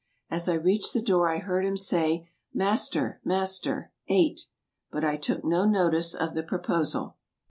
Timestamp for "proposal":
6.41-7.17